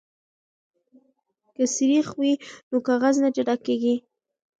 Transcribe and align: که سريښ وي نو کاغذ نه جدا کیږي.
که 1.55 1.63
سريښ 1.75 2.07
وي 2.19 2.33
نو 2.69 2.77
کاغذ 2.87 3.15
نه 3.23 3.29
جدا 3.37 3.55
کیږي. 3.65 3.95